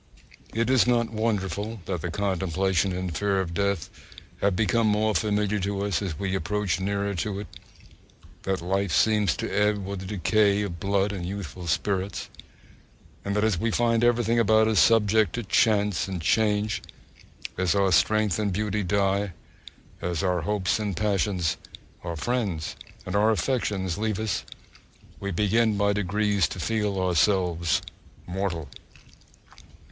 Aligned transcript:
It 0.55 0.67
is 0.71 0.87
not 0.87 1.11
wonderful 1.11 1.79
that 1.85 2.01
the 2.01 2.09
contemplation 2.09 2.91
and 2.91 3.15
fear 3.15 3.39
of 3.39 3.53
death 3.53 3.87
become 4.55 4.87
more 4.87 5.13
familiar 5.13 5.59
to 5.59 5.83
us 5.85 6.01
as 6.01 6.17
we 6.17 6.33
approach 6.33 6.79
nearer 6.79 7.13
to 7.13 7.39
it: 7.41 7.45
that 8.41 8.61
life 8.63 8.91
seems 8.91 9.37
to 9.37 9.47
ebb 9.53 9.85
with 9.85 9.99
the 9.99 10.07
decay 10.07 10.63
of 10.63 10.79
blood 10.79 11.11
and 11.11 11.23
youthful 11.23 11.67
spirits; 11.67 12.29
and 13.23 13.35
that 13.35 13.43
as 13.43 13.59
we 13.59 13.69
find 13.69 14.03
everything 14.03 14.39
about 14.39 14.67
us 14.67 14.79
subject 14.79 15.33
to 15.33 15.43
chance 15.43 16.07
and 16.07 16.19
change, 16.23 16.81
as 17.55 17.75
our 17.75 17.91
strength 17.91 18.39
and 18.39 18.51
beauty 18.51 18.81
die, 18.81 19.33
as 20.01 20.23
our 20.23 20.41
hopes 20.41 20.79
and 20.79 20.97
passions, 20.97 21.57
our 22.03 22.15
friends 22.15 22.75
and 23.05 23.15
our 23.15 23.29
affections 23.29 23.99
leave 23.99 24.19
us, 24.19 24.45
we 25.19 25.29
begin 25.29 25.77
by 25.77 25.93
degrees 25.93 26.47
to 26.47 26.59
feel 26.59 26.99
ourselves 26.99 27.83
mortal! 28.25 28.67